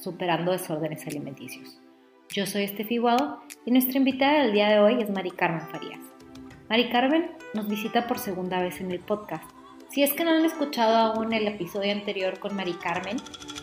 [0.00, 1.78] superando desórdenes alimenticios.
[2.30, 6.00] Yo soy Estefi Guado y nuestra invitada del día de hoy es Mari Carmen Farías.
[6.68, 9.44] Mari Carmen nos visita por segunda vez en el podcast.
[9.90, 13.16] Si es que no han escuchado aún el episodio anterior con Mari Carmen,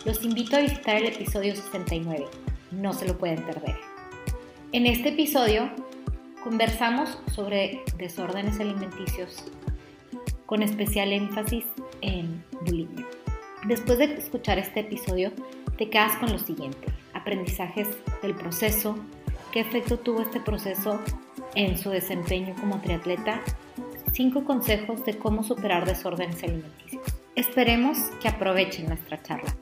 [0.06, 2.26] los invito a visitar el episodio 69.
[2.72, 3.78] No se lo pueden perder.
[4.74, 5.72] En este episodio
[6.44, 9.46] conversamos sobre desórdenes alimenticios
[10.46, 11.66] con especial énfasis
[12.02, 13.06] en bulimia.
[13.66, 15.32] Después de escuchar este episodio,
[15.78, 17.88] te quedas con lo siguiente, aprendizajes
[18.24, 18.98] del proceso,
[19.52, 21.00] qué efecto tuvo este proceso
[21.54, 23.42] en su desempeño como triatleta,
[24.12, 27.04] cinco consejos de cómo superar desórdenes alimenticios.
[27.36, 29.56] Esperemos que aprovechen nuestra charla.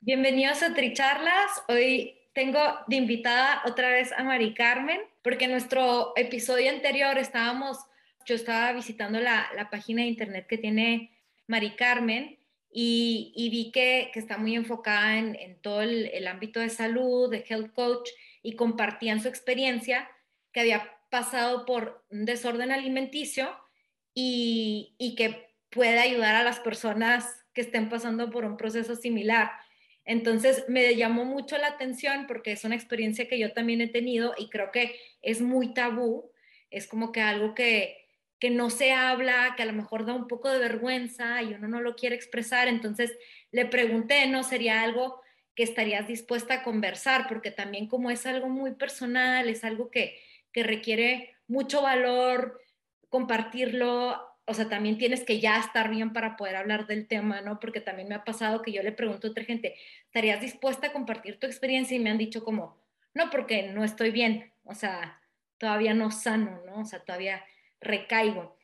[0.00, 1.62] Bienvenidos a Tricharlas.
[1.68, 7.78] Hoy tengo de invitada otra vez a Mari Carmen, porque en nuestro episodio anterior estábamos,
[8.24, 12.38] yo estaba visitando la, página de internet que tiene Mari Carmen
[12.72, 18.08] y, vi que, está muy enfocada en, todo el, ámbito de salud, de health coach,
[18.42, 20.10] y compartían su experiencia
[20.52, 23.54] que había pasado por un desorden alimenticio
[24.14, 29.50] y, y que puede ayudar a las personas que estén pasando por un proceso similar.
[30.04, 34.34] Entonces me llamó mucho la atención porque es una experiencia que yo también he tenido
[34.36, 36.30] y creo que es muy tabú,
[36.70, 38.08] es como que algo que,
[38.38, 41.68] que no se habla, que a lo mejor da un poco de vergüenza y uno
[41.68, 42.66] no lo quiere expresar.
[42.66, 43.16] Entonces
[43.52, 44.42] le pregunté, ¿no?
[44.42, 45.20] Sería algo
[45.54, 50.18] que estarías dispuesta a conversar, porque también como es algo muy personal, es algo que,
[50.50, 52.60] que requiere mucho valor,
[53.08, 57.58] compartirlo, o sea, también tienes que ya estar bien para poder hablar del tema, ¿no?
[57.58, 59.74] Porque también me ha pasado que yo le pregunto a otra gente,
[60.04, 61.96] ¿estarías dispuesta a compartir tu experiencia?
[61.96, 62.78] Y me han dicho como,
[63.14, 65.20] no, porque no estoy bien, o sea,
[65.56, 66.80] todavía no sano, ¿no?
[66.80, 67.42] O sea, todavía
[67.80, 68.58] recaigo.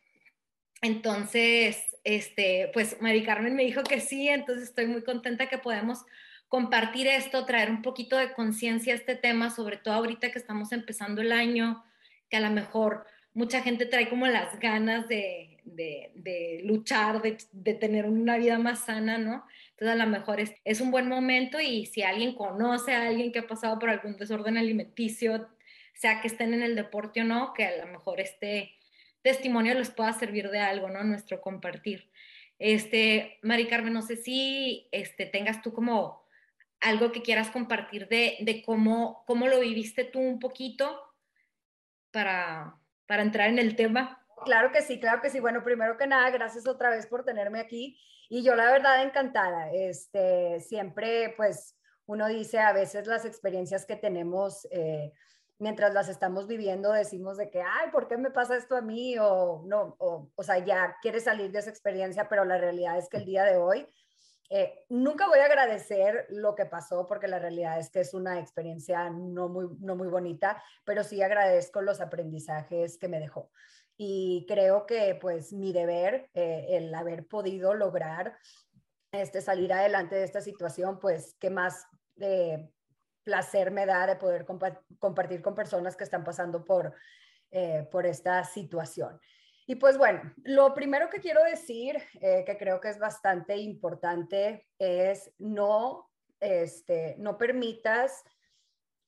[0.82, 6.04] Entonces, este, pues Mari Carmen me dijo que sí, entonces estoy muy contenta que podemos
[6.48, 10.70] compartir esto, traer un poquito de conciencia a este tema, sobre todo ahorita que estamos
[10.72, 11.82] empezando el año,
[12.28, 18.06] que a lo mejor mucha gente trae como las ganas de, de, luchar, de, tener
[18.06, 19.44] una vida más sana, ¿no?
[19.70, 23.40] Entonces a lo mejor es, un buen momento y si alguien conoce a alguien que
[23.40, 25.48] ha pasado por algún desorden alimenticio,
[25.94, 28.72] sea que estén en el deporte o no, que a lo mejor este
[29.22, 31.02] testimonio les pueda servir de algo, ¿no?
[31.04, 32.10] Nuestro compartir.
[32.58, 36.26] Este, Mari Carmen, no sé si este, tengas tú como
[36.80, 41.00] algo que quieras compartir de, de cómo, cómo lo viviste tú un poquito
[42.10, 44.17] para, para entrar en el tema.
[44.44, 45.40] Claro que sí, claro que sí.
[45.40, 47.98] Bueno, primero que nada, gracias otra vez por tenerme aquí.
[48.28, 49.70] Y yo la verdad encantada.
[49.72, 51.76] Este, siempre, pues,
[52.06, 55.12] uno dice a veces las experiencias que tenemos eh,
[55.58, 59.16] mientras las estamos viviendo, decimos de que, ay, ¿por qué me pasa esto a mí?
[59.18, 63.08] O no, o, o sea, ya quieres salir de esa experiencia, pero la realidad es
[63.08, 63.86] que el día de hoy
[64.50, 68.40] eh, nunca voy a agradecer lo que pasó porque la realidad es que es una
[68.40, 73.50] experiencia no muy, no muy bonita, pero sí agradezco los aprendizajes que me dejó
[74.00, 78.38] y creo que pues mi deber, eh, el haber podido lograr
[79.10, 81.84] este, salir adelante de esta situación, pues qué más
[82.20, 82.70] eh,
[83.24, 84.46] placer me da de poder
[85.00, 86.94] compartir con personas que están pasando por,
[87.50, 89.20] eh, por esta situación.
[89.66, 95.30] Y pues bueno, lo primero que quiero decir, que creo que es bastante importante, es
[95.36, 96.08] no,
[96.40, 98.24] este, no permitas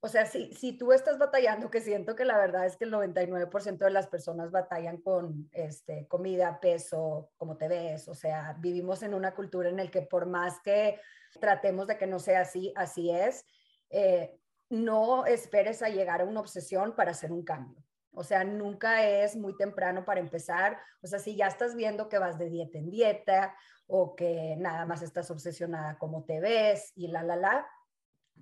[0.03, 2.93] o sea, si, si tú estás batallando, que siento que la verdad es que el
[2.93, 9.03] 99% de las personas batallan con este, comida, peso, como te ves, o sea, vivimos
[9.03, 10.99] en una cultura en la que por más que
[11.39, 13.45] tratemos de que no sea así, así es,
[13.91, 14.39] eh,
[14.71, 17.85] no esperes a llegar a una obsesión para hacer un cambio.
[18.13, 20.79] O sea, nunca es muy temprano para empezar.
[21.03, 23.55] O sea, si ya estás viendo que vas de dieta en dieta
[23.87, 27.67] o que nada más estás obsesionada como te ves y la, la, la,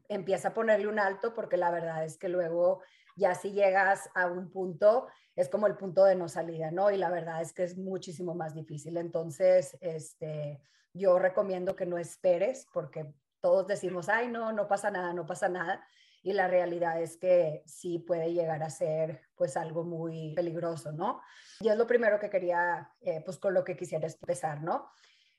[0.08, 2.82] empieza a ponerle un alto porque la verdad es que luego
[3.16, 6.90] ya si llegas a un punto es como el punto de no salida, ¿no?
[6.90, 8.96] Y la verdad es que es muchísimo más difícil.
[8.96, 10.60] Entonces, este,
[10.92, 15.48] yo recomiendo que no esperes porque todos decimos, ay, no, no pasa nada, no pasa
[15.48, 15.86] nada.
[16.22, 21.20] Y la realidad es que sí puede llegar a ser pues algo muy peligroso, ¿no?
[21.60, 24.90] Y es lo primero que quería, eh, pues con lo que quisiera empezar, ¿no?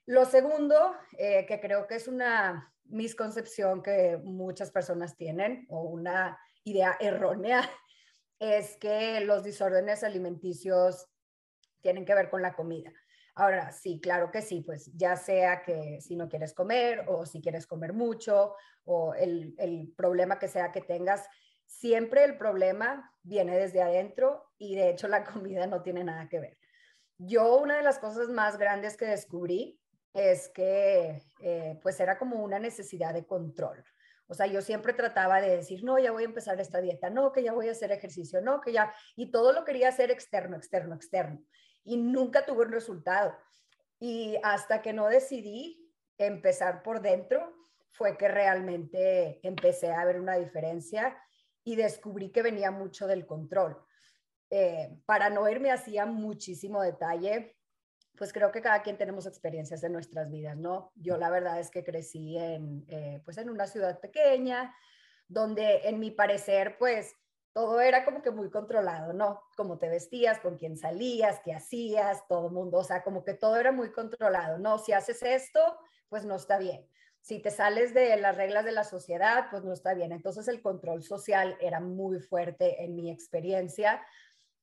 [0.05, 6.37] Lo segundo, eh, que creo que es una misconcepción que muchas personas tienen o una
[6.63, 7.61] idea errónea,
[8.39, 11.07] es que los desórdenes alimenticios
[11.81, 12.91] tienen que ver con la comida.
[13.35, 17.41] Ahora, sí, claro que sí, pues ya sea que si no quieres comer o si
[17.41, 21.25] quieres comer mucho o el, el problema que sea que tengas,
[21.65, 26.39] siempre el problema viene desde adentro y de hecho la comida no tiene nada que
[26.39, 26.57] ver.
[27.17, 29.78] Yo una de las cosas más grandes que descubrí
[30.13, 33.83] es que eh, pues era como una necesidad de control.
[34.27, 37.31] O sea, yo siempre trataba de decir, no, ya voy a empezar esta dieta, no,
[37.31, 40.55] que ya voy a hacer ejercicio, no, que ya, y todo lo quería hacer externo,
[40.55, 41.41] externo, externo.
[41.83, 43.35] Y nunca tuve un resultado.
[43.99, 47.55] Y hasta que no decidí empezar por dentro,
[47.91, 51.17] fue que realmente empecé a ver una diferencia
[51.63, 53.77] y descubrí que venía mucho del control.
[54.51, 57.57] Eh, para no irme hacía muchísimo detalle,
[58.19, 60.91] pues creo que cada quien tenemos experiencias en nuestras vidas, ¿no?
[60.95, 64.75] Yo la verdad es que crecí en, eh, pues en una ciudad pequeña,
[65.29, 67.15] donde en mi parecer, pues
[67.53, 69.41] todo era como que muy controlado, ¿no?
[69.55, 73.35] Cómo te vestías, con quién salías, qué hacías, todo el mundo, o sea, como que
[73.35, 74.79] todo era muy controlado, ¿no?
[74.79, 75.79] Si haces esto,
[76.09, 76.85] pues no está bien.
[77.21, 80.11] Si te sales de las reglas de la sociedad, pues no está bien.
[80.11, 84.05] Entonces el control social era muy fuerte en mi experiencia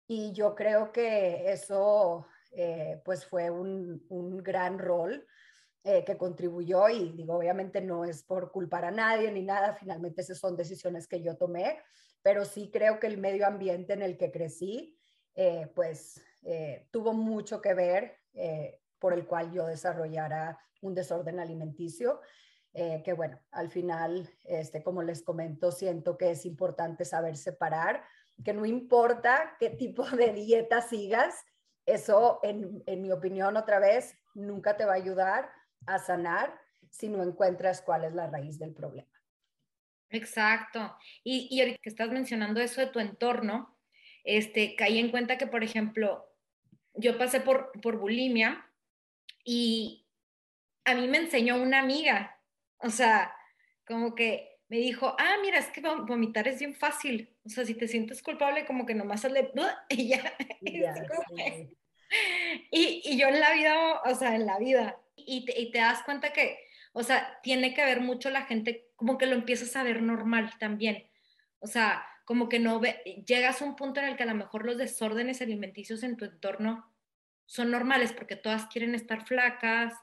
[0.07, 2.27] y yo creo que eso
[2.59, 4.03] eh, pues fue un,
[4.43, 5.27] gran rol
[5.85, 10.23] eh, que contribuyó y digo, obviamente no es por culpar a nadie ni nada, finalmente
[10.23, 11.79] esas son decisiones que yo tomé,
[12.23, 14.99] pero sí creo que el medio ambiente en el que crecí,
[15.35, 16.23] eh, pues
[16.91, 18.21] tuvo mucho que ver
[19.01, 22.21] por el cual yo desarrollara un desorden alimenticio.
[22.73, 28.05] que bueno, al final, este, como les comento, siento que es importante saber separar,
[28.45, 31.35] que no importa qué tipo de dieta sigas,
[31.87, 35.51] eso, en, mi opinión, otra vez, nunca te va a ayudar
[35.87, 36.61] a sanar
[36.91, 39.09] si no encuentras cuál es la raíz del problema.
[40.11, 40.97] Exacto.
[41.25, 43.79] Y, y ahorita que estás mencionando eso de tu entorno,
[44.25, 46.29] este, caí en cuenta que, por ejemplo,
[46.95, 48.69] yo pasé por, por bulimia
[49.45, 50.07] y
[50.85, 52.41] a mí me enseñó una amiga,
[52.79, 53.35] o sea,
[53.87, 57.35] como que me dijo, ah, mira, es que vomitar es bien fácil.
[57.45, 59.53] O sea, si te sientes culpable, como que nomás sale
[59.89, 60.37] y ya.
[62.71, 65.79] y, y, yo en la vida, o sea, en la vida, y te, y te,
[65.79, 66.59] das cuenta que,
[66.93, 70.53] o sea, tiene que ver mucho la gente, como que lo empiezas a ver normal
[70.59, 71.09] también.
[71.61, 74.35] O sea, como que no ve, llegas a un punto en el que a lo
[74.35, 76.93] mejor los desórdenes alimenticios en tu entorno
[77.45, 79.95] son normales porque todas quieren estar flacas,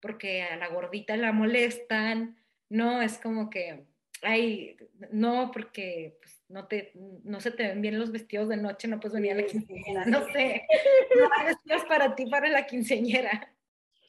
[0.00, 2.38] porque a la gordita la molestan,
[2.68, 3.02] ¿no?
[3.02, 3.86] Es como que
[4.24, 4.76] ay,
[5.10, 9.00] no, porque pues, no, te, no se te ven bien los vestidos de noche, no
[9.00, 10.66] puedes venir a la quinceañera, no sé,
[11.18, 13.54] no hay vestidos para ti para la quinceañera.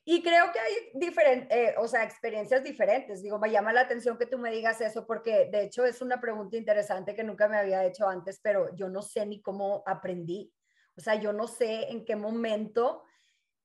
[0.07, 3.23] Y creo que hay diferentes, eh, o sea, experiencias diferentes.
[3.23, 6.21] Digo, me llama la atención que tú me digas eso porque de hecho es una
[6.21, 10.53] pregunta interesante que nunca me había hecho antes, pero yo no sé ni cómo aprendí.
[10.95, 13.03] O sea, yo no sé en qué momento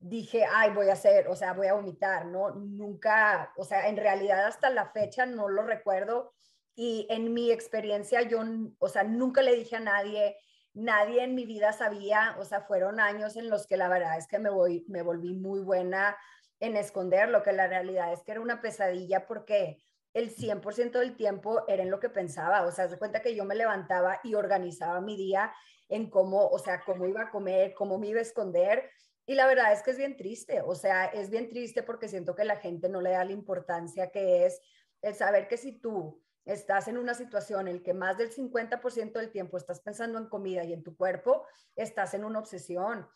[0.00, 2.50] dije, ay, voy a hacer, o sea, voy a vomitar, ¿no?
[2.50, 6.33] Nunca, o sea, en realidad hasta la fecha no lo recuerdo.
[6.75, 8.40] Y en mi experiencia yo,
[8.78, 10.38] o sea, nunca le dije a nadie,
[10.73, 14.26] nadie en mi vida sabía, o sea, fueron años en los que la verdad es
[14.26, 16.16] que me, voy, me volví muy buena
[16.61, 19.83] en esconder lo que la realidad es que era una pesadilla porque
[20.14, 23.45] el 100% del tiempo era en lo que pensaba, o sea, se cuenta que yo
[23.45, 25.52] me levantaba y organizaba mi día
[25.88, 28.90] en cómo, o sea, cómo iba a comer, cómo me iba a esconder
[29.30, 32.34] y la verdad es que es bien triste, o sea, es bien triste porque siento
[32.34, 34.60] que la gente no le da la importancia que es
[35.02, 39.12] el saber que si tú estás en una situación en la que más del 50%
[39.12, 41.46] del tiempo estás pensando en comida y en tu cuerpo,
[41.76, 43.08] estás en una obsesión.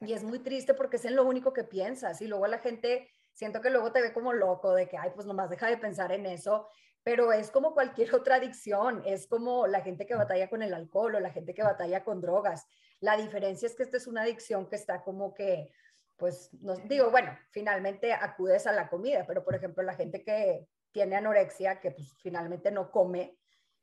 [0.00, 2.20] Y es muy triste porque es en lo único que piensas.
[2.20, 5.26] Y luego la gente, siento que luego te ve como loco de que, ay, pues
[5.26, 6.68] nomás deja de pensar en eso.
[7.02, 9.02] Pero es como cualquier otra adicción.
[9.06, 12.20] Es como la gente que batalla con el alcohol o la gente que batalla con
[12.20, 12.66] drogas.
[13.00, 15.72] La diferencia es que esta es una adicción que está como que,
[16.16, 20.66] pues, no, digo, bueno, finalmente acudes a la comida, pero por ejemplo, la gente que
[20.92, 23.36] tiene anorexia, que pues finalmente no come,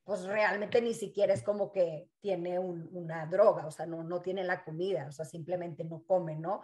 [0.04, 4.44] pues realmente ni siquiera es como que tiene una droga, o sea, no, no tiene
[4.44, 6.62] la comida, o sea, simplemente no come, ¿no?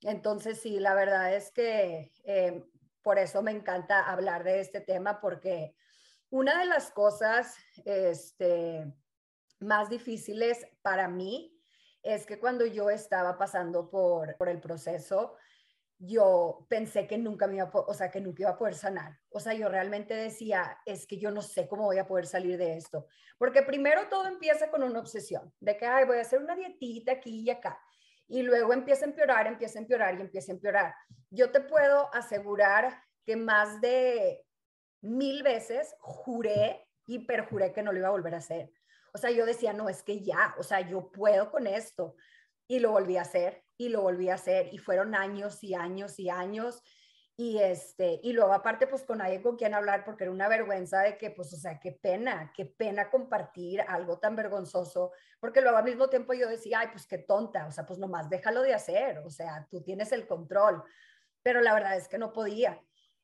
[0.00, 2.64] Entonces, sí, la verdad es que eh,
[3.02, 5.76] por eso me encanta hablar de este tema, porque
[6.30, 8.92] una de las cosas este,
[9.60, 11.54] más difíciles para mí
[12.02, 15.36] es que cuando yo estaba pasando por, por el proceso,
[16.04, 19.20] yo pensé que nunca me iba o sea, que nunca iba a poder sanar.
[19.30, 22.58] O sea, yo realmente decía, es que yo no sé cómo voy a poder salir
[22.58, 23.06] de esto.
[23.38, 27.12] Porque primero todo empieza con una obsesión de que, ay, voy a hacer una dietita
[27.12, 27.80] aquí y acá.
[28.26, 30.94] Y luego empieza a empeorar, empieza a empeorar y empieza a empeorar.
[31.30, 34.44] Yo te puedo asegurar que más de
[35.02, 38.72] mil veces juré y perjuré que no lo iba a volver a hacer.
[39.12, 42.16] O sea, yo decía, no, es que ya, o sea, yo puedo con esto.
[42.66, 46.18] Y lo volví a hacer y lo volví a hacer y fueron años y años
[46.18, 46.82] y años.
[47.36, 51.00] Y este y luego aparte pues con nadie con quien hablar porque era una vergüenza
[51.00, 55.78] de que pues o sea qué pena qué pena compartir algo tan vergonzoso porque luego
[55.78, 58.74] al mismo tiempo yo decía ay pues qué tonta o sea pues nomás déjalo de
[58.74, 60.84] hacer o sea tú tienes el control
[61.42, 62.78] pero la verdad es que no podía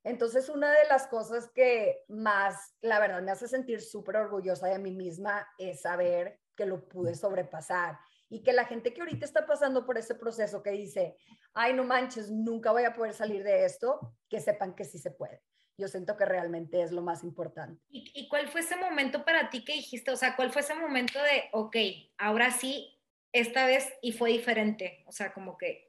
[0.04, 4.78] entonces una de las cosas que más la verdad me hace sentir súper orgullosa de
[4.78, 7.98] mí misma es saber que lo pude sobrepasar
[8.30, 11.16] y que la gente que ahorita está pasando por ese proceso que dice,
[11.54, 15.10] ay, no manches, nunca voy a poder salir de esto, que sepan que sí se
[15.10, 15.42] puede.
[15.78, 17.80] Yo siento que realmente es lo más importante.
[17.88, 20.10] ¿Y, cuál fue ese momento para ti que dijiste?
[20.10, 21.76] O sea, ¿cuál fue ese momento de, ok,
[22.18, 23.00] ahora sí,
[23.32, 25.04] esta vez y fue diferente?
[25.06, 25.87] O sea, como que...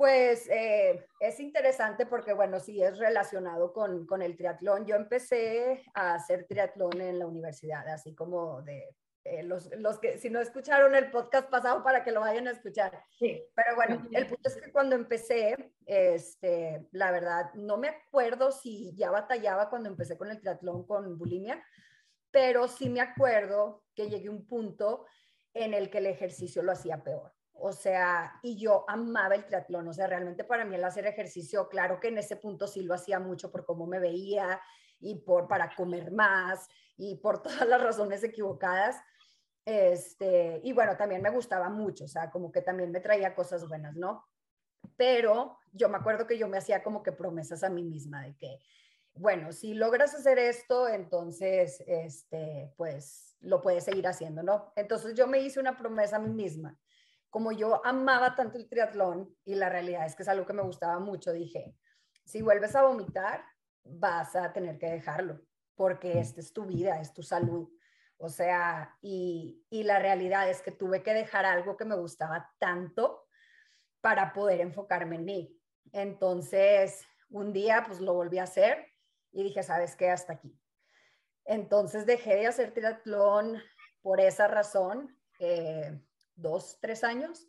[0.00, 4.86] Pues eh, es interesante porque, bueno, sí es relacionado con, con el triatlón.
[4.86, 10.16] Yo empecé a hacer triatlón en la universidad, así como de eh, los, los, que,
[10.16, 13.04] si no escucharon el podcast pasado, para que lo vayan a escuchar.
[13.18, 13.44] Sí.
[13.54, 18.96] Pero bueno, el punto es que cuando empecé, este, la verdad, no me acuerdo si
[18.96, 21.62] ya batallaba cuando empecé con el triatlón con bulimia,
[22.30, 25.04] pero sí me acuerdo que llegué a un punto
[25.52, 27.34] en el que el ejercicio lo hacía peor.
[27.60, 31.68] O sea, y yo amaba el triatlón, o sea, realmente para mí el hacer ejercicio,
[31.68, 34.60] claro que en ese punto sí lo hacía mucho por cómo me veía
[34.98, 38.96] y por para comer más y por todas las razones equivocadas,
[39.64, 43.68] este, y bueno, también me gustaba mucho, o sea, como que también me traía cosas
[43.68, 44.24] buenas, ¿no?
[44.96, 48.36] Pero yo me acuerdo que yo me hacía como que promesas a mí misma de
[48.36, 48.58] que,
[49.12, 54.72] bueno, si logras hacer esto, entonces, este, pues lo puedes seguir haciendo, ¿no?
[54.76, 56.78] Entonces yo me hice una promesa a mí misma.
[57.30, 60.62] Como yo amaba tanto el triatlón y la realidad es que es algo que me
[60.62, 61.74] gustaba mucho, dije,
[62.24, 63.44] si vuelves a vomitar,
[63.84, 65.40] vas a tener que dejarlo,
[65.74, 67.70] porque esta es tu vida, es tu salud.
[68.18, 73.26] O sea, y, la realidad es que tuve que dejar algo que me gustaba tanto
[74.02, 75.60] para poder enfocarme en mí.
[75.92, 78.86] Entonces, un día pues lo volví a hacer
[79.32, 80.10] y dije, ¿sabes qué?
[80.10, 80.54] Hasta aquí.
[81.46, 83.62] Entonces dejé de hacer triatlón
[84.02, 85.98] por esa razón, eh,
[86.40, 87.48] dos, tres años,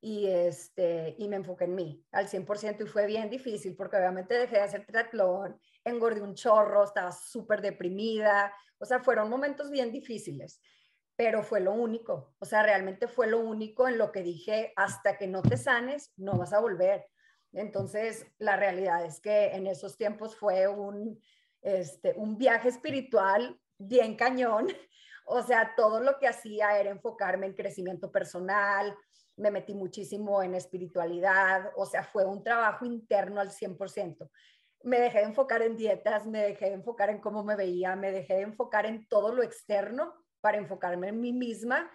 [0.00, 4.34] y, este, y me enfoqué en mí al 100% y fue bien difícil porque obviamente
[4.34, 9.92] dejé de hacer triatlón, engordé un chorro, estaba súper deprimida, o sea, fueron momentos bien
[9.92, 10.60] difíciles,
[11.16, 15.18] pero fue lo único, o sea, realmente fue lo único en lo que dije, hasta
[15.18, 17.06] que no te sanes, no vas a volver.
[17.52, 21.20] Entonces, la realidad es que en esos tiempos fue un,
[21.62, 24.68] este, un viaje espiritual bien cañón.
[25.32, 28.96] O sea, todo lo que hacía era enfocarme en crecimiento personal,
[29.36, 34.28] me metí muchísimo en espiritualidad, o sea, fue un trabajo interno al 100%
[34.82, 38.12] me dejé de enfocar en dietas, me dejé de enfocar en cómo me veía, me
[38.12, 41.90] dejé de enfocar en todo lo externo para enfocarme en mí misma.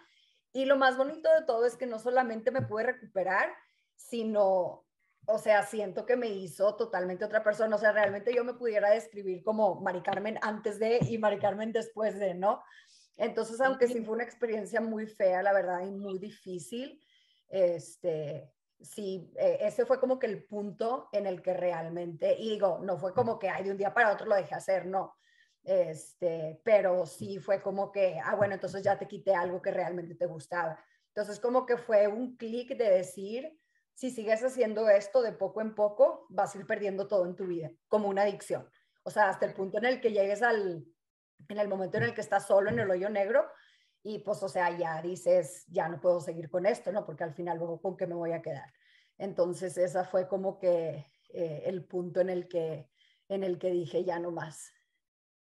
[0.53, 3.49] Y lo más bonito de todo es que no solamente me pude recuperar,
[3.95, 4.85] sino,
[5.25, 7.75] o sea, siento que me hizo totalmente otra persona.
[7.75, 11.71] O sea, realmente yo me pudiera describir como Mari Carmen antes de y Mari Carmen
[11.71, 12.63] después de, ¿no?
[13.17, 17.01] Entonces, aunque sí fue una experiencia muy fea, la verdad, y muy difícil,
[17.47, 22.79] este, sí, eh, ese fue como que el punto en el que realmente, y digo,
[22.83, 25.15] no fue como que, ay, de un día para otro lo dejé hacer, no.
[25.63, 30.15] Este, pero sí fue como que, ah, bueno, entonces ya te quité algo que realmente
[30.15, 30.79] te gustaba.
[31.07, 33.59] Entonces, como que fue un clic de decir,
[33.93, 37.47] si sigues haciendo esto de poco en poco, vas a ir perdiendo todo en tu
[37.47, 38.69] vida, como una adicción.
[39.03, 40.85] O sea, hasta el punto en el que llegues al,
[41.47, 43.45] en el momento en el que estás solo en el hoyo negro,
[44.03, 47.05] y pues, o sea, ya dices, ya no puedo seguir con esto, ¿no?
[47.05, 48.71] Porque al final luego con qué me voy a quedar.
[49.17, 52.87] Entonces, esa fue como que eh, el punto en el que,
[53.29, 54.71] en el que dije, ya no más.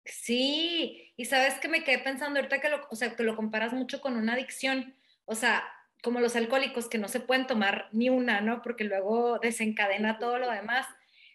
[0.05, 3.99] Sí, y sabes que me quedé pensando ahorita que o sea, que lo comparas mucho
[3.99, 5.63] con una adicción, o sea,
[6.01, 8.61] como los alcohólicos que no se pueden tomar ni una, ¿no?
[8.61, 10.87] Porque luego desencadena todo lo demás.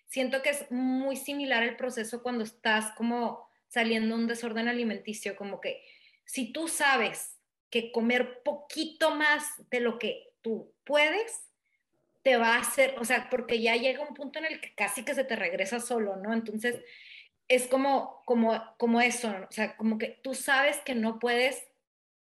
[0.07, 5.59] Siento que es muy similar el proceso cuando estás como saliendo un desorden alimenticio, como
[5.59, 5.83] que
[6.27, 7.39] si tú sabes
[7.71, 11.49] que comer poquito más de lo que tú puedes,
[12.23, 15.05] te va a hacer, o sea, porque ya llega un punto en el que casi
[15.05, 16.35] que se te regresa solo, ¿no?
[16.35, 16.83] Entonces,
[17.49, 21.67] es como, como, como eso, o sea, como que tú sabes que no puedes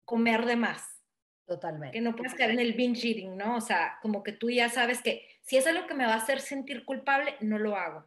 [0.06, 1.02] comer de más.
[1.48, 1.98] Totalmente.
[1.98, 3.56] Que no puedes caer en el binge eating, ¿no?
[3.56, 6.18] O sea, como que tú ya sabes que si es lo que me va a
[6.18, 8.06] hacer sentir culpable, no lo hago.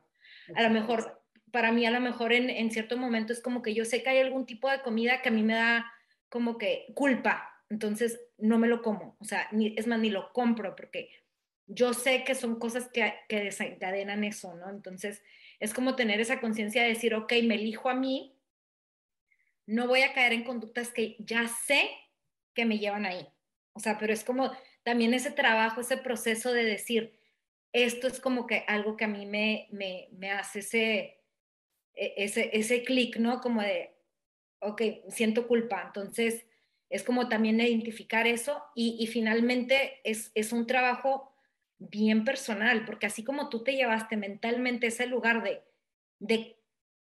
[0.54, 3.74] A lo mejor, para mí a lo mejor en, en cierto momento es como que
[3.74, 5.92] yo sé que hay algún tipo de comida que a mí me da
[6.28, 10.32] como que culpa, entonces no me lo como, o sea, ni, es más, ni lo
[10.32, 11.10] compro porque
[11.66, 14.70] yo sé que son cosas que, que desencadenan eso, ¿no?
[14.70, 15.22] Entonces,
[15.58, 18.38] es como tener esa conciencia de decir, ok, me elijo a mí,
[19.66, 21.90] no voy a caer en conductas que ya sé
[22.54, 23.26] que me llevan ahí.
[23.72, 24.52] O sea, pero es como
[24.84, 27.18] también ese trabajo, ese proceso de decir,
[27.72, 31.20] esto es como que algo que a mí me, me, me hace ese,
[31.96, 33.40] ese, ese clic, ¿no?
[33.40, 33.96] Como de,
[34.60, 35.82] ok, siento culpa.
[35.86, 36.46] Entonces,
[36.88, 41.32] es como también identificar eso y, finalmente es, es un trabajo
[41.78, 45.62] bien personal, porque así como tú te llevaste mentalmente ese lugar de,
[46.20, 46.56] de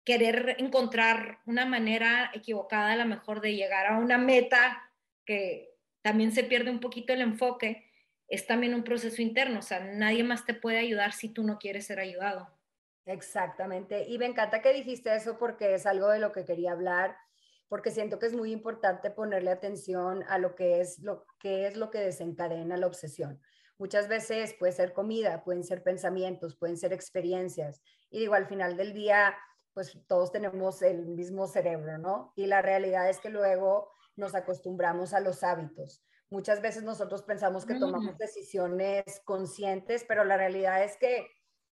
[0.05, 4.91] querer encontrar una manera equivocada a lo mejor de llegar a una meta
[5.25, 7.86] que también se pierde un poquito el enfoque,
[8.27, 11.60] es también un proceso interno, o sea, nadie más te puede ayudar si tú no
[11.60, 12.50] quieres ser ayudado.
[13.08, 17.17] Exactamente, y me encanta que dijiste eso porque es algo de lo que quería hablar,
[17.67, 21.77] porque siento que es muy importante ponerle atención a lo que es lo que es
[21.77, 23.41] lo que desencadena la obsesión.
[23.79, 27.81] Muchas veces puede ser comida, pueden ser pensamientos, pueden ser experiencias.
[28.12, 29.36] Y digo, al final del día,
[29.74, 32.34] pues todos tenemos el mismo cerebro, ¿no?
[32.36, 36.03] Y la realidad es que luego nos acostumbramos a los hábitos.
[36.29, 41.27] Muchas veces nosotros pensamos que tomamos decisiones conscientes, pero la realidad es que,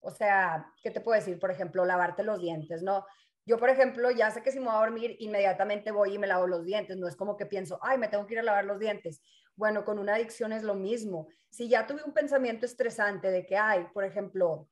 [0.05, 1.39] o sea, ¿qué te puedo decir?
[1.39, 3.05] Por ejemplo, lavarte los dientes, ¿no?
[3.47, 6.27] Yo, por ejemplo, ya sé que si me voy a dormir, inmediatamente voy y me
[6.27, 6.97] lavo los dientes.
[6.97, 9.21] No es como que pienso, ay, me tengo que ir a lavar los dientes.
[9.57, 11.29] Bueno, con una adicción es lo mismo.
[11.51, 14.69] Si ya tuve un pensamiento estresante de que, ay, por ejemplo,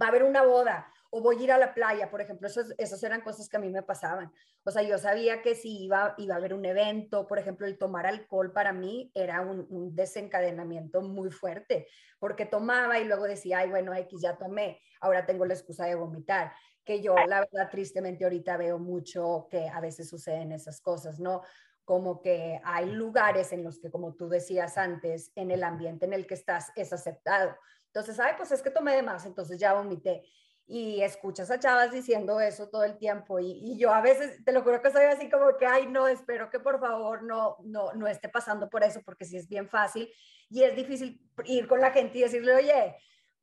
[0.00, 3.02] va a haber una boda o voy a ir a la playa, por ejemplo, esas,
[3.04, 4.32] eran cosas que a mí me pasaban.
[4.64, 7.78] O sea, yo sabía que si iba, iba a haber un evento, por ejemplo, el
[7.78, 11.86] tomar alcohol para mí era un, un desencadenamiento muy fuerte,
[12.18, 15.94] porque tomaba y luego decía, ay, bueno, X ya tomé, ahora tengo la excusa de
[15.94, 16.52] vomitar
[16.84, 21.40] que yo la verdad tristemente ahorita veo mucho que a veces suceden esas cosas, ¿no?
[21.84, 26.14] como que hay lugares en los que, como tú decías antes, en el ambiente en
[26.14, 27.54] el que estás es aceptado.
[27.86, 30.24] Entonces, ay, pues es que tomé de más, entonces ya vomité.
[30.66, 34.62] Y escuchas a chavas diciendo eso todo el tiempo y, yo a veces, te lo
[34.62, 38.06] juro que soy así como que, ay, no, espero que por favor no, no, no
[38.06, 40.10] esté pasando por eso, porque sí es bien fácil
[40.48, 42.96] y es difícil ir con la gente y decirle, oye,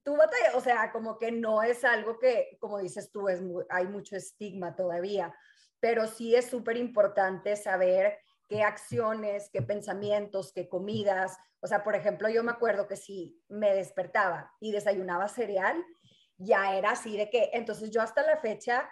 [0.03, 3.87] tú batalla, o sea, como que no es algo que, como dices tú, es hay
[3.87, 5.33] mucho estigma todavía,
[5.79, 8.17] pero sí es súper importante saber
[8.51, 11.37] qué acciones, qué pensamientos, qué comidas.
[11.61, 15.81] O sea, por ejemplo, yo me acuerdo que si me despertaba y desayunaba cereal,
[16.43, 18.89] ya era así de que, entonces yo hasta la fecha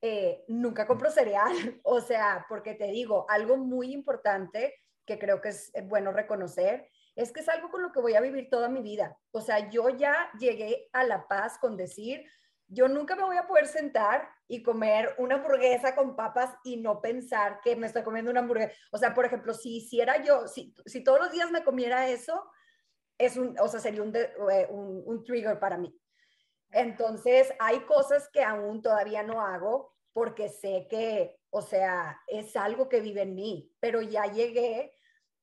[0.00, 1.52] eh, nunca compro cereal.
[1.84, 4.74] O sea, porque te digo, algo muy importante
[5.06, 8.20] que creo que es bueno reconocer es que es algo con lo que voy a
[8.20, 9.18] vivir toda mi vida.
[9.32, 12.24] O sea, yo ya llegué a la paz con decir,
[12.68, 17.02] yo nunca me voy a poder sentar y comer una hamburguesa con papas y no
[17.02, 18.72] pensar que me estoy comiendo una hamburguesa.
[18.92, 22.50] O sea, por ejemplo, si hiciera yo, si, si todos los días me comiera eso,
[23.18, 25.94] es un, o sea, sería un, eh, un, un trigger para mí.
[26.72, 32.88] Entonces, hay cosas que aún todavía no hago porque sé que, o sea, es algo
[32.88, 34.96] que vive en mí, pero ya llegué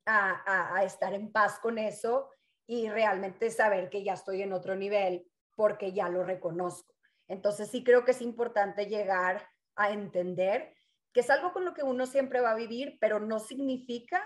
[0.06, 2.32] a, estar en paz con eso
[2.66, 6.96] y realmente saber que ya estoy en otro nivel porque ya lo reconozco.
[7.28, 10.74] Entonces sí creo que es importante llegar a entender
[11.14, 14.22] que es algo con lo que uno siempre va a vivir, pero no significa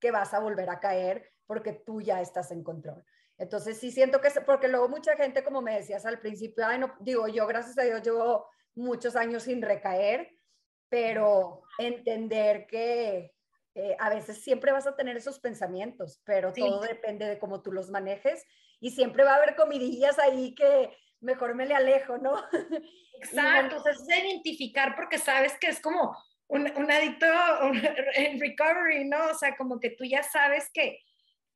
[0.00, 3.04] que vas a volver a caer porque tú ya estás en control.
[3.38, 6.94] Entonces sí siento que, porque luego mucha gente, como me decías al principio, ay, no,
[7.00, 10.30] digo, yo gracias a Dios llevo muchos años sin recaer,
[10.88, 13.32] pero entender que
[13.74, 17.72] eh, a veces siempre vas a tener esos pensamientos, pero todo depende de cómo tú
[17.72, 18.44] los manejes
[18.80, 22.34] y siempre va a haber comidillas ahí que mejor me le alejo, ¿no?
[23.14, 26.14] Exacto, entonces es identificar porque sabes que es como
[26.48, 27.26] un, un adicto
[28.14, 29.30] en recovery, ¿no?
[29.30, 30.98] O sea, como que tú ya sabes que,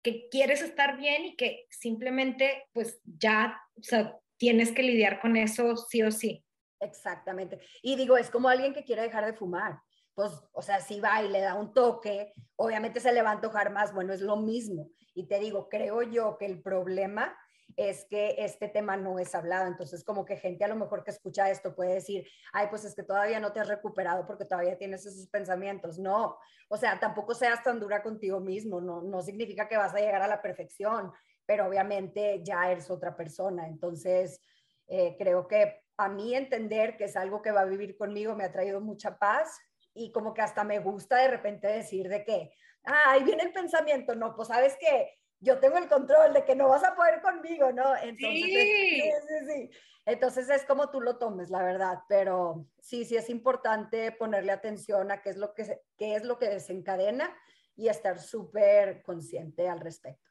[0.07, 5.37] que quieres estar bien y que simplemente pues ya, o sea, tienes que lidiar con
[5.37, 6.45] eso sí o sí.
[6.79, 7.59] Exactamente.
[7.83, 9.81] Y digo, es como alguien que quiere dejar de fumar.
[10.14, 13.33] Pues, o sea, si va y le da un toque, obviamente se le va a
[13.33, 13.92] antojar más.
[13.92, 14.90] Bueno, es lo mismo.
[15.12, 17.37] Y te digo, creo yo que el problema
[17.77, 19.67] es que este tema no es hablado.
[19.67, 22.95] Entonces, como que gente a lo mejor que escucha esto puede decir, ay, pues es
[22.95, 25.99] que todavía no te has recuperado porque todavía tienes esos pensamientos.
[25.99, 29.99] No, o sea, tampoco seas tan dura contigo mismo, no, no significa que vas a
[29.99, 31.12] llegar a la perfección,
[31.45, 33.67] pero obviamente ya eres otra persona.
[33.67, 34.41] Entonces,
[34.89, 38.45] eh, creo que a mí entender que es algo que va a vivir conmigo me
[38.45, 39.59] ha traído mucha paz
[39.95, 42.53] y como que hasta me gusta de repente decir de que,
[42.85, 46.57] ah, ahí viene el pensamiento, no, pues sabes que yo tengo el control de que
[46.57, 47.94] no vas a poder conmigo, ¿no?
[47.96, 49.03] Entonces, sí.
[49.03, 49.70] sí, sí,
[50.05, 55.11] Entonces es como tú lo tomes, la verdad, pero sí, sí es importante ponerle atención
[55.11, 57.37] a qué es lo que, qué es lo que desencadena
[57.77, 60.27] y estar súper consciente al respecto.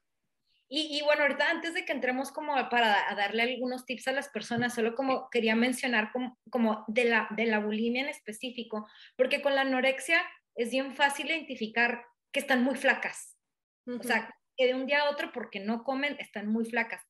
[0.67, 4.73] Y, bueno, ahorita antes de que entremos como para darle algunos tips a las personas,
[4.73, 9.53] solo como quería mencionar como, como de, la, de la bulimia en específico, porque con
[9.53, 10.19] la anorexia
[10.55, 13.37] es bien fácil identificar que están muy flacas.
[13.87, 17.03] O sea, que de un día a otro porque no comen están muy flacas.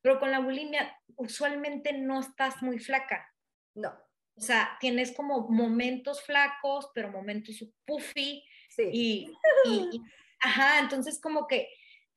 [0.00, 3.26] Pero con la bulimia usualmente no estás muy flaca.
[3.74, 3.90] No.
[4.36, 8.44] O sea, tienes como momentos flacos, pero momentos puffy.
[8.70, 8.90] Sí.
[8.92, 9.32] y,
[9.64, 10.02] y
[10.40, 11.68] ajá, entonces como que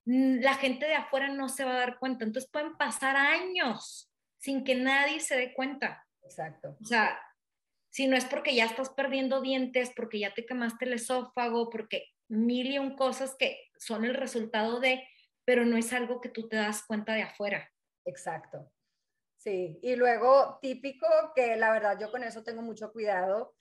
[0.06, 2.26] la gente de afuera no se va a dar cuenta.
[2.26, 6.06] Entonces pueden pasar años sin que nadie se dé cuenta.
[6.24, 6.78] Exacto.
[6.82, 7.20] O sea,
[7.90, 12.08] si no es porque ya estás perdiendo dientes, porque ya te quemaste el esófago, porque
[12.28, 15.04] mil y un cosas que son el resultado de,
[15.44, 17.70] pero no es algo que tú te das cuenta de afuera.
[18.06, 18.72] Exacto.
[19.38, 23.56] Sí, y luego típico que la verdad yo con eso tengo mucho cuidado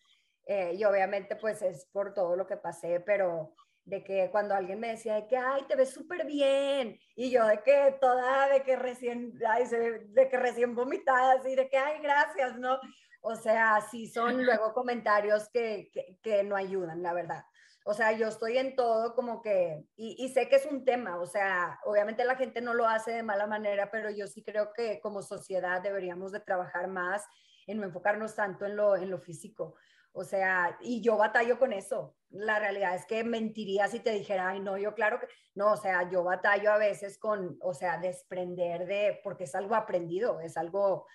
[0.47, 3.55] eh, y obviamente pues es por todo lo que pasé, pero
[3.85, 7.47] de que cuando alguien me decía de que, ay, te ves súper bien, y yo
[7.47, 12.01] de que toda, de que recién, ay, de que recién vomitada, así, de que, ay,
[12.03, 12.79] gracias, ¿no?
[13.23, 15.91] O sea, sí son luego comentarios que,
[16.23, 17.45] que, no ayudan, la verdad.
[17.85, 21.27] O sea, yo estoy en todo como que, y, sé que es un tema, o
[21.27, 25.01] sea, obviamente la gente no lo hace de mala manera, pero yo sí creo que
[25.01, 27.25] como sociedad deberíamos de trabajar más
[27.67, 29.77] en no enfocarnos tanto en lo, en lo físico.
[30.13, 32.17] O sea, y yo batallo con eso.
[32.31, 35.77] La realidad es que mentiría si te dijera, ay, no, yo claro que, no, o
[35.77, 40.57] sea, yo batallo a veces con, o sea, desprender de, porque es algo aprendido, es
[40.57, 41.07] algo,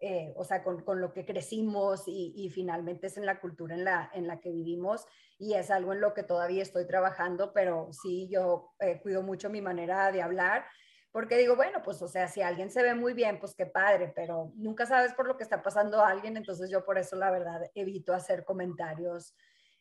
[0.00, 3.74] eh, o sea, con, con, lo que crecimos y, y, finalmente es en la cultura
[3.74, 5.04] en la, en la que vivimos
[5.38, 9.50] y es algo en lo que todavía estoy trabajando, pero sí, yo eh, cuido mucho
[9.50, 10.64] mi manera de hablar
[11.10, 14.12] porque digo, bueno, pues o sea, si alguien se ve muy bien, pues qué padre,
[14.14, 17.30] pero nunca sabes por lo que está pasando a alguien, entonces yo por eso la
[17.30, 19.34] verdad evito hacer comentarios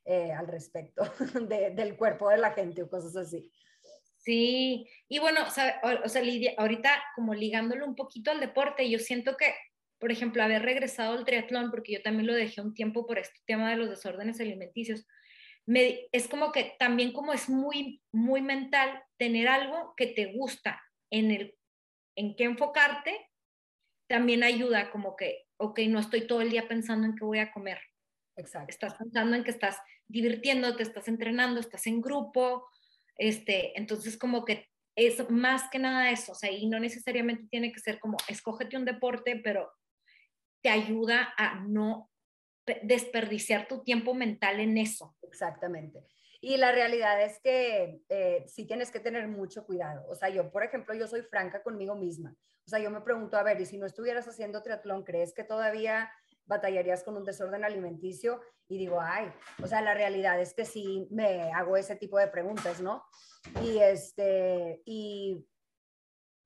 [0.06, 1.03] eh, al respecto
[1.47, 3.51] del cuerpo de la gente o cosas así.
[4.15, 8.89] Sí, y bueno, o sea, o sea, Lidia, ahorita como ligándolo un poquito al deporte,
[8.89, 9.53] yo siento que,
[9.99, 13.39] por ejemplo, haber regresado al triatlón, porque yo también lo dejé un tiempo por este
[13.45, 15.07] tema de los desórdenes alimenticios,
[15.65, 20.81] me, es como que también como es muy, muy mental tener algo que te gusta
[21.10, 21.55] en, el,
[22.15, 23.29] en qué enfocarte,
[24.07, 27.51] también ayuda como que, ok, no estoy todo el día pensando en qué voy a
[27.51, 27.79] comer.
[28.38, 28.69] Exacto.
[28.69, 32.65] Estás pensando en que estás divirtiéndote, estás entrenando, estás en grupo,
[33.17, 37.71] este, entonces como que es más que nada eso, o sea, y no necesariamente tiene
[37.71, 39.69] que ser como, escógete un deporte, pero
[40.69, 42.10] ayuda a no
[42.84, 45.15] desperdiciar tu tiempo mental en eso.
[45.21, 46.03] Exactamente.
[46.41, 50.06] Y la realidad es que eh, sí tienes que tener mucho cuidado.
[50.10, 52.36] O sea, yo, por ejemplo, yo soy franca conmigo misma.
[52.65, 55.43] O sea, yo me pregunto, a ver, y si no estuvieras haciendo triatlón, ¿crees que
[55.43, 56.12] todavía
[56.45, 58.41] batallarías con un desorden alimenticio?
[58.67, 59.32] Y digo, ay,
[59.63, 63.03] o sea, la realidad es que sí me hago ese tipo de preguntas, ¿no?
[63.63, 65.47] Y este, y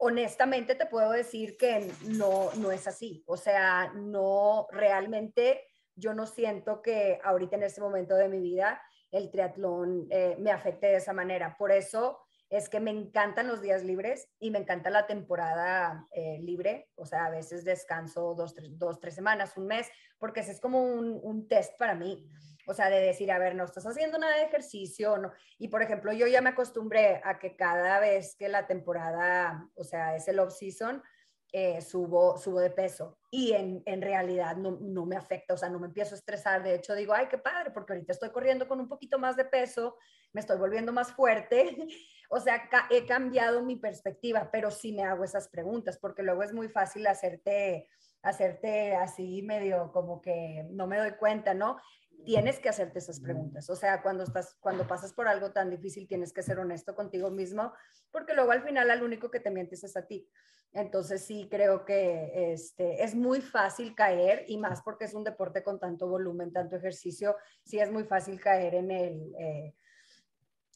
[0.03, 3.23] honestamente te puedo decir que no, no es así.
[3.27, 5.63] O sea, no, realmente
[5.95, 10.51] yo no siento que ahorita en este momento de mi vida el triatlón eh, me
[10.51, 11.55] afecte de esa manera.
[11.55, 12.19] Por eso
[12.51, 17.05] es que me encantan los días libres y me encanta la temporada eh, libre, o
[17.05, 18.53] sea, a veces descanso dos
[18.99, 19.87] tres, semanas, un mes,
[20.19, 22.27] porque ese es como un, un, test para mí,
[22.67, 25.31] o sea, de decir, a ver, no estás haciendo nada de ejercicio, no.
[25.57, 29.85] Y por ejemplo, yo ya me acostumbré a que cada vez que la temporada, o
[29.85, 31.01] sea, es el off-season,
[31.53, 35.69] eh, subo, subo de peso y en, en realidad no, no, me afecta, o sea,
[35.69, 36.63] no me empiezo a estresar.
[36.63, 39.45] De hecho, digo, ay, qué padre, porque ahorita estoy corriendo con un poquito más de
[39.45, 39.97] peso,
[40.33, 41.75] me estoy volviendo más fuerte.
[42.29, 46.53] o sea, he cambiado mi perspectiva, pero sí me hago esas preguntas, porque luego es
[46.53, 47.87] muy fácil hacerte
[48.23, 51.77] hacerte así medio como que no me doy cuenta, ¿no?
[52.23, 53.67] Tienes que hacerte esas preguntas.
[53.69, 57.31] O sea, cuando estás cuando pasas por algo tan difícil tienes que ser honesto contigo
[57.31, 57.73] mismo,
[58.11, 60.29] porque luego al final al único que te mientes es a ti.
[60.73, 65.63] Entonces sí creo que este, es muy fácil caer y más porque es un deporte
[65.63, 69.75] con tanto volumen, tanto ejercicio, sí es muy fácil caer en el, eh,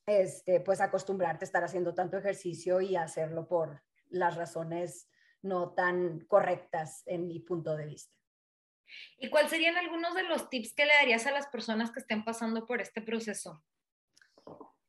[0.06, 5.10] este, pues acostumbrarte a estar haciendo tanto ejercicio y hacerlo por las razones
[5.42, 8.14] no tan correctas en mi punto de vista.
[9.18, 12.24] ¿Y cuáles serían algunos de los tips que le darías a las personas que estén
[12.24, 13.64] pasando por este proceso?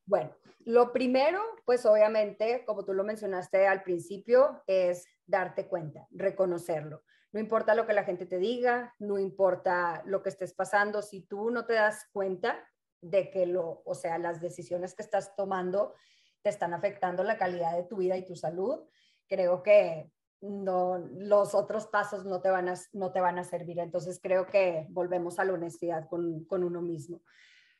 [0.06, 7.02] Bueno, lo primero, pues obviamente, como tú lo mencionaste al principio, es darte cuenta, reconocerlo.
[7.32, 11.22] No importa lo que la gente te diga, no importa lo que estés pasando, si
[11.22, 12.64] tú no te das cuenta
[13.00, 15.94] de que lo, o sea, las decisiones que estás tomando
[16.42, 18.88] te están afectando la calidad de tu vida y tu salud,
[19.28, 23.80] creo que no, los otros pasos no te, van a, no te van a servir.
[23.80, 27.22] Entonces creo que volvemos a la honestidad con, con uno mismo.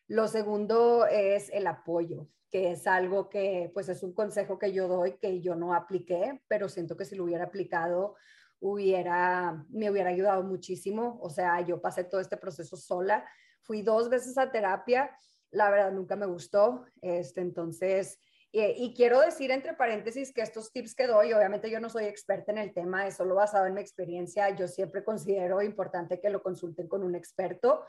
[0.09, 4.89] Lo segundo es el apoyo, que es algo que pues es un consejo que yo
[4.89, 8.15] doy que yo no apliqué, pero siento que si lo hubiera aplicado
[8.61, 11.19] hubiera, me hubiera ayudado muchísimo.
[11.21, 13.29] O sea, yo pasé todo este proceso sola,
[13.61, 15.17] fui dos veces a terapia,
[15.51, 18.21] la verdad nunca me gustó, este, entonces,
[18.53, 22.53] y quiero decir entre paréntesis que estos tips que doy, obviamente yo no soy experta
[22.53, 26.43] en el tema, es solo basado en mi experiencia, yo siempre considero importante que lo
[26.43, 27.85] consulten con un experto,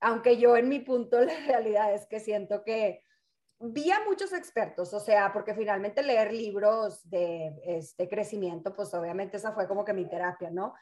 [0.00, 3.02] aunque yo en mi punto la realidad es que siento que
[3.60, 9.36] vi a muchos expertos, o sea, porque finalmente leer libros de este crecimiento, pues obviamente
[9.36, 10.74] esa fue como que mi terapia, ¿no?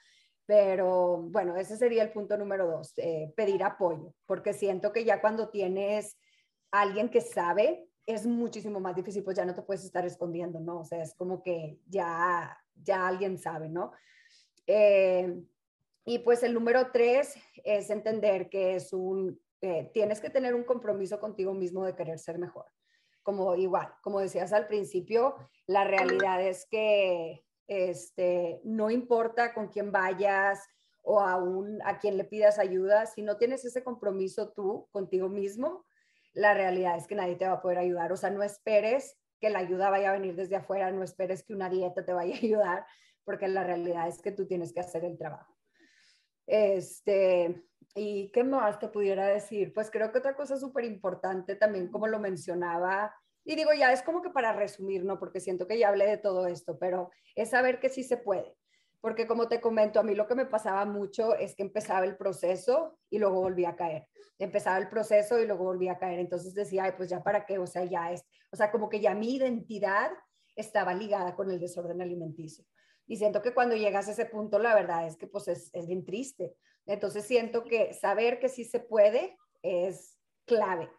[0.47, 5.21] Pero bueno, ese sería el punto número dos, eh, pedir apoyo, porque siento que ya
[5.21, 6.17] cuando tienes
[6.71, 10.81] alguien que sabe, es muchísimo más difícil, pues ya no te puedes estar escondiendo, ¿no?
[10.81, 13.93] O sea, es como que ya, ya alguien sabe, ¿no?
[14.67, 15.43] Eh,
[16.09, 20.65] y pues el número tres es entender que es un, eh, tienes que tener un
[20.65, 22.65] compromiso contigo mismo de querer ser mejor.
[23.23, 29.93] Como igual, como decías al principio, la realidad es que este, no importa con quién
[29.93, 30.67] vayas
[31.03, 35.85] o aún a quién le pidas ayuda, si no tienes ese compromiso tú contigo mismo,
[36.33, 38.11] la realidad es que nadie te va a poder ayudar.
[38.13, 41.53] O sea, no esperes que la ayuda vaya a venir desde afuera, no esperes que
[41.53, 42.87] una dieta te vaya a ayudar,
[43.25, 45.58] porque la realidad es que tú tienes que hacer el trabajo.
[46.49, 47.63] Este,
[47.95, 49.73] ¿y qué más te pudiera decir?
[49.75, 54.03] Pues creo que otra cosa súper importante también, como lo mencionaba, y digo ya, es
[54.03, 55.19] como que para resumir, ¿no?
[55.19, 58.57] Porque siento que ya hablé de todo esto, pero es saber que sí se puede.
[59.01, 62.17] Porque como te comento, a mí lo que me pasaba mucho es que empezaba el
[62.17, 64.09] proceso y luego volvía a caer.
[64.39, 66.19] Empezaba el proceso y luego volvía a caer.
[66.19, 69.01] Entonces decía, Ay, pues ya para qué, o sea, ya es, o sea, como que
[69.01, 70.11] ya mi identidad
[70.57, 72.65] estaba ligada con el desorden alimenticio.
[73.09, 75.87] Y siento que cuando llegas a ese punto, la verdad es que pues es, es
[75.87, 76.55] bien triste.
[76.87, 80.91] Entonces siento que saber que sí se puede es clave.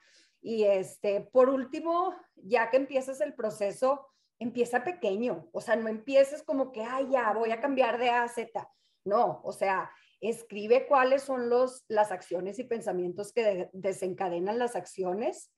[0.42, 4.08] Y este, por último, ya que empiezas el proceso,
[4.40, 5.50] empieza pequeño.
[5.52, 8.70] O sea, no empieces como que, ay, ya voy a cambiar de A a Z.
[9.06, 15.52] No, o sea, escribe cuáles son los, las acciones y pensamientos que desencadenan las acciones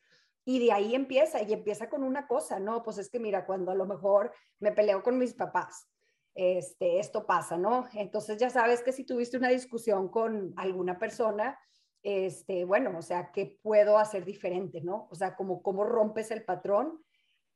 [0.45, 2.83] y de ahí empieza y empieza con una cosa, ¿no?
[2.83, 5.87] Pues es que mira, cuando a lo mejor me peleo con mis papás,
[6.35, 7.87] este, esto pasa, ¿no?
[7.93, 11.59] Entonces ya sabes que si tuviste una discusión con alguna persona,
[12.03, 15.07] este, bueno, o sea, ¿qué puedo hacer diferente, ¿no?
[15.11, 17.03] O sea, como cómo rompes el patrón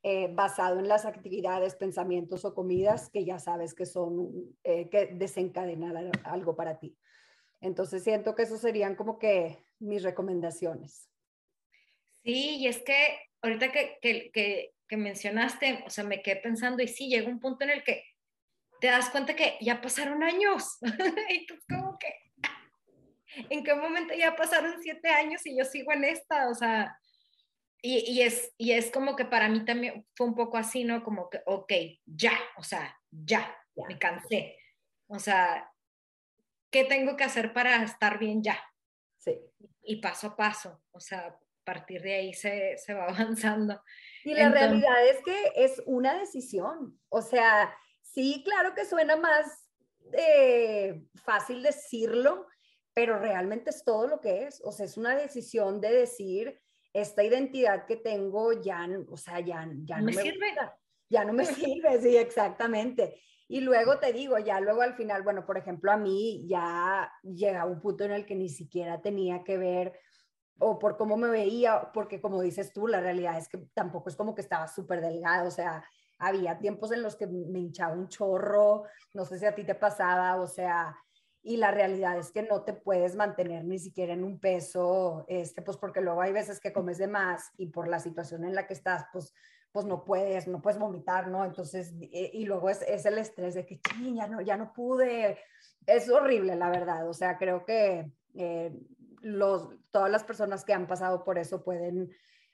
[0.04, 4.30] eh, basado en las actividades, pensamientos o comidas que ya sabes que son,
[4.64, 6.96] eh, que desencadenan algo para ti.
[7.60, 11.10] Entonces siento que eso serían como que mis recomendaciones.
[12.24, 12.96] Sí, y es que
[13.42, 17.40] ahorita que, que, que, que mencionaste, o sea, me quedé pensando y sí, llega un
[17.40, 18.04] punto en el que
[18.80, 20.78] te das cuenta que ya pasaron años.
[21.30, 22.14] y tú como que,
[23.50, 26.50] ¿en qué momento ya pasaron siete años y yo sigo en esta?
[26.50, 26.98] O sea,
[27.82, 31.04] y, y, es, y es como que para mí también fue un poco así, ¿no?
[31.04, 31.72] Como que, ok,
[32.06, 33.56] ya, o sea, ya,
[33.88, 34.58] me cansé.
[35.08, 35.72] O sea,
[36.72, 38.60] ¿qué tengo que hacer para estar bien ya?
[39.18, 39.40] Sí.
[39.84, 43.82] Y paso a paso, o sea, a partir de ahí se, se va avanzando.
[44.24, 47.76] Y la realidad es que es una decisión, o sea,
[48.15, 49.69] Sí, claro que suena más
[50.13, 52.47] eh, fácil decirlo,
[52.93, 54.62] pero realmente es todo lo que es.
[54.63, 56.62] O sea, es una decisión de decir,
[56.93, 60.47] esta identidad que tengo ya, o sea, ya, ya no me, sirve.
[61.10, 63.21] ya no me sirve, sí, exactamente.
[63.49, 67.65] Y luego te digo, ya luego al final, bueno, por ejemplo, a mí ya llega
[67.65, 69.99] un punto en el que ni siquiera tenía que ver
[70.58, 74.15] o por cómo me veía, porque como dices tú, la realidad es que tampoco es
[74.15, 75.84] como que estaba súper delgada, o sea,
[76.17, 79.75] había tiempos en los que me hinchaba un chorro, no sé si a ti te
[79.75, 80.95] pasaba, o sea,
[81.45, 85.62] y la realidad es que no te puedes mantener ni siquiera en un peso, este,
[85.62, 88.65] pues porque luego hay veces que comes de más y por la situación en la
[88.65, 89.32] que estás, pues,
[89.71, 91.45] pues no puedes, no puedes vomitar, ¿no?
[91.45, 93.80] Entonces, eh, y, luego es, es, el estrés de que,
[94.15, 95.38] ya no, ya no pude,
[95.86, 98.73] es horrible, la verdad, o sea, creo que eh,
[99.21, 102.10] los, todas las personas que han pasado por eso pueden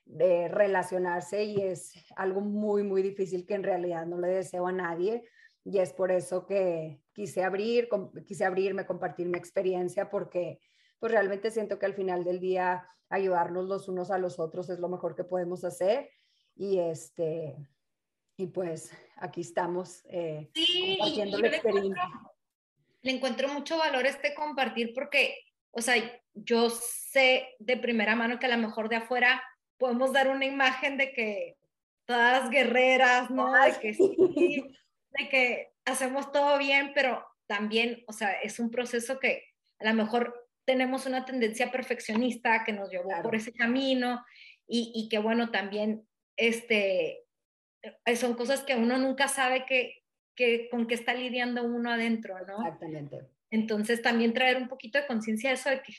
[0.05, 4.71] de relacionarse y es algo muy, muy difícil que en realidad no le deseo a
[4.71, 5.23] nadie.
[5.63, 7.87] y es por eso que quise abrir,
[8.25, 10.59] quise abrirme, compartir mi experiencia, porque
[10.99, 14.79] pues realmente siento que al final del día ayudarnos los unos a los otros es
[14.79, 16.09] lo mejor que podemos hacer.
[16.55, 17.55] Y este,
[18.37, 20.49] y pues aquí estamos eh,
[20.97, 22.09] compartiendo la experiencia.
[23.03, 25.35] Le encuentro, mucho valor este compartir porque,
[25.71, 25.95] o sea,
[26.33, 29.41] yo sé de primera mano que a lo mejor de afuera
[29.81, 31.57] podemos dar una imagen de que
[32.05, 33.51] todas guerreras, ¿no?
[33.51, 34.77] De que sí,
[35.17, 39.43] de que hacemos todo bien, pero también, o sea, es un proceso que
[39.79, 44.23] a lo mejor tenemos una tendencia perfeccionista que nos llevó por ese camino
[44.67, 47.23] y, y, que bueno, también este,
[47.81, 50.03] eh, son cosas que uno nunca sabe que,
[50.35, 52.57] que, con qué está lidiando uno adentro, ¿no?
[52.57, 53.17] Exactamente.
[53.49, 55.93] Entonces también traer un poquito de conciencia de eso, de que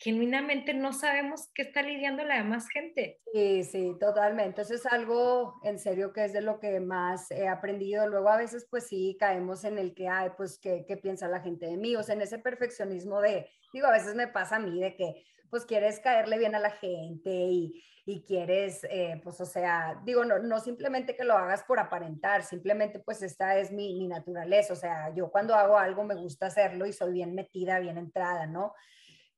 [0.00, 3.20] genuinamente no sabemos qué está lidiando la demás gente.
[3.34, 4.62] Sí, sí, totalmente.
[4.62, 8.08] Eso es algo en serio que es de lo que más he aprendido.
[8.08, 11.66] Luego a veces pues sí caemos en el que, ay, pues, ¿qué, piensa la gente
[11.66, 11.96] de mí?
[11.96, 15.22] O sea, en ese perfeccionismo de, digo, a veces me pasa a mí de que
[15.50, 20.24] pues quieres caerle bien a la gente y, y quieres, eh, pues, o sea, digo,
[20.24, 24.72] no, no simplemente que lo hagas por aparentar, simplemente pues esta es mi, mi naturaleza,
[24.72, 28.46] o sea, yo cuando hago algo me gusta hacerlo y soy bien metida, bien entrada,
[28.46, 28.72] ¿no?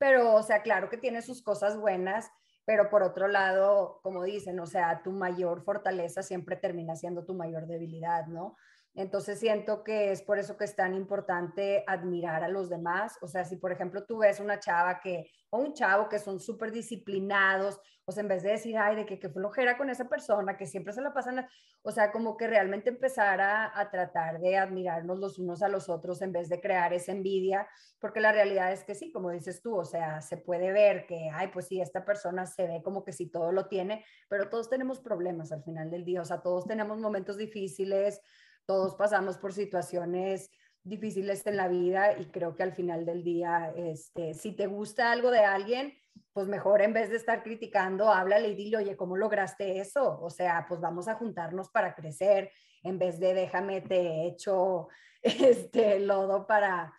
[0.02, 2.28] Pero, o sea, claro que tiene sus cosas buenas,
[2.64, 7.34] pero por otro lado, como dicen, o sea, tu mayor fortaleza siempre termina siendo tu
[7.34, 8.56] mayor debilidad, ¿no?
[8.94, 13.16] Entonces siento que es por eso que es tan importante admirar a los demás.
[13.22, 16.40] O sea, si por ejemplo tú ves una chava que, o un chavo que son
[16.40, 20.08] súper disciplinados, o sea, en vez de decir, ay, de que, que flojera con esa
[20.08, 21.46] persona, que siempre se la pasan,
[21.82, 25.88] o sea, como que realmente empezar a, a, tratar de admirarnos los unos a los
[25.88, 27.68] otros en vez de crear esa envidia,
[28.00, 31.30] porque la realidad es que sí, como dices tú, o sea, se puede ver que,
[31.32, 34.68] ay, pues sí, esta persona se ve como que sí todo lo tiene, pero todos
[34.68, 38.20] tenemos problemas al final del día, o sea, todos tenemos momentos difíciles
[38.66, 40.50] todos pasamos por situaciones
[40.84, 45.12] difíciles en la vida y creo que al final del día, este, si te gusta
[45.12, 45.94] algo de alguien,
[46.32, 50.20] pues mejor en vez de estar criticando, háblale y dile, oye, ¿cómo lograste eso?
[50.20, 52.50] O sea, pues vamos a juntarnos para crecer,
[52.82, 54.88] en vez de déjame te echo
[55.22, 56.92] este lodo para,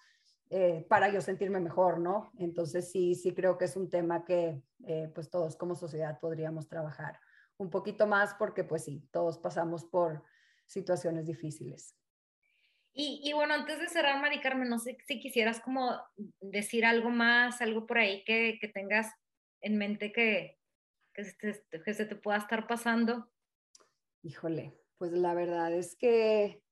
[0.50, 2.32] eh, para yo sentirme mejor, ¿no?
[2.38, 6.68] Entonces sí, sí creo que es un tema que eh, pues todos como sociedad podríamos
[6.68, 7.20] trabajar
[7.58, 10.24] un poquito más porque pues sí, todos pasamos por
[10.66, 11.96] situaciones difíciles.
[12.96, 16.00] Y, bueno, antes de cerrar, Mari Carmen, no sé si quisieras como
[16.40, 19.12] decir algo más, algo por ahí que, que tengas
[19.62, 20.60] en mente que,
[21.12, 21.36] que, se,
[21.84, 23.32] que se te pueda estar pasando.
[24.22, 26.64] Híjole, pues la verdad es que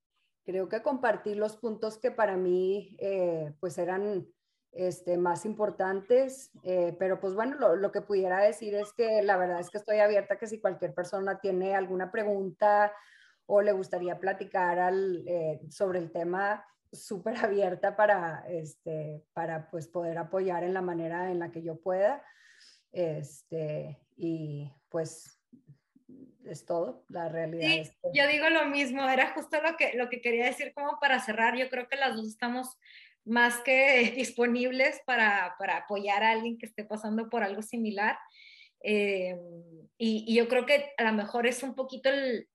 [0.44, 4.28] creo que compartir los puntos que para mí eh, pues eran
[4.74, 9.38] este, más importantes, eh, pero pues bueno, lo, lo, que pudiera decir es que la
[9.38, 12.94] verdad es que estoy abierta que si cualquier persona tiene alguna pregunta
[13.54, 19.90] o le gustaría platicar al, eh, sobre el tema súper abierta para, este, para pues
[19.90, 22.24] poder apoyar en la manera en la que yo pueda.
[22.94, 25.38] Este, y pues
[26.46, 27.84] es todo, la realidad.
[27.84, 31.20] Sí, yo digo lo mismo, era justo lo que, lo que quería decir como para
[31.20, 32.80] cerrar, yo creo que las dos estamos
[33.26, 38.18] más que disponibles para, para apoyar a alguien que esté pasando por algo similar.
[38.82, 39.38] Eh,
[39.98, 42.48] y, y, yo creo que a lo mejor es un poquito el,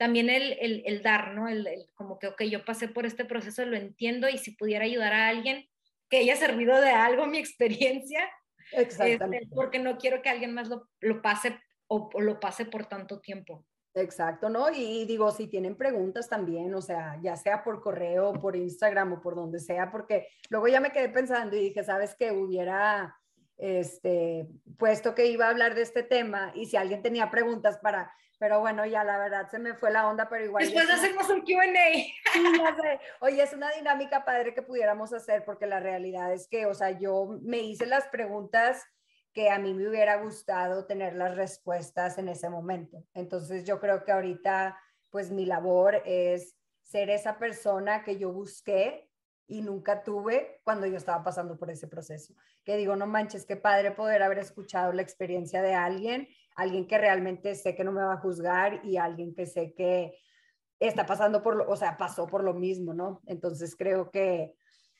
[0.00, 1.46] también el, el, el dar, ¿no?
[1.46, 4.86] El, el, como que, ok, yo pasé por este proceso, lo entiendo y si pudiera
[4.86, 5.68] ayudar a alguien
[6.08, 8.26] que haya servido de algo mi experiencia,
[8.72, 9.44] Exactamente.
[9.44, 12.86] Este, porque no quiero que alguien más lo, lo pase o, o, lo pase por
[12.86, 13.66] tanto tiempo.
[13.92, 14.70] Exacto, ¿no?
[14.70, 19.20] Y digo, si tienen preguntas también, o sea, ya sea por correo, por Instagram o
[19.20, 22.32] por donde sea, porque luego ya me quedé pensando y dije, ¿sabes qué?
[22.32, 23.19] Hubiera
[23.60, 28.12] este, puesto que iba a hablar de este tema y si alguien tenía preguntas para,
[28.38, 30.64] pero bueno, ya la verdad se me fue la onda, pero igual.
[30.64, 31.60] Después hacemos un QA.
[33.20, 36.98] Oye, es una dinámica padre que pudiéramos hacer porque la realidad es que, o sea,
[36.98, 38.82] yo me hice las preguntas
[39.34, 43.04] que a mí me hubiera gustado tener las respuestas en ese momento.
[43.12, 49.09] Entonces yo creo que ahorita, pues mi labor es ser esa persona que yo busqué
[49.50, 52.34] y nunca tuve cuando yo estaba pasando por ese proceso.
[52.64, 56.96] Que digo, no manches, qué padre poder haber escuchado la experiencia de alguien, alguien que
[56.98, 60.16] realmente sé que no me va a juzgar y alguien que sé que
[60.78, 63.22] está pasando por lo, o sea, pasó por lo mismo, ¿no?
[63.26, 64.54] Entonces creo que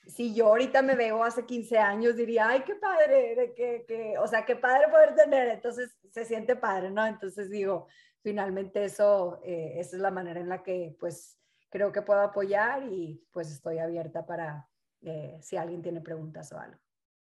[0.06, 4.26] si yo ahorita me veo hace 15 años, diría, ay, qué padre, que, que, o
[4.26, 7.06] sea, qué padre poder tener, entonces se siente padre, ¿no?
[7.06, 7.86] Entonces digo,
[8.20, 11.39] finalmente eso, eh, esa es la manera en la que pues
[11.70, 14.68] creo que puedo apoyar y pues estoy abierta para
[15.02, 16.78] eh, si alguien tiene preguntas o algo.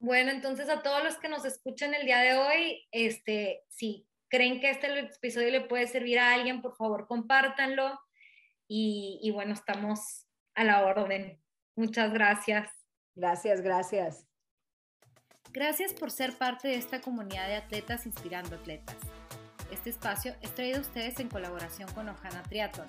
[0.00, 4.60] Bueno, entonces a todos los que nos escuchan el día de hoy, este, si creen
[4.60, 8.00] que este episodio le puede servir a alguien, por favor compártanlo.
[8.66, 11.40] Y, y bueno, estamos, A la orden.
[11.76, 12.68] Muchas gracias.
[13.14, 14.26] Gracias, gracias.
[15.52, 18.96] Gracias por ser parte de esta comunidad de atletas inspirando atletas.
[19.70, 22.88] Este espacio es traído a ustedes en colaboración con Ojana Triathlon,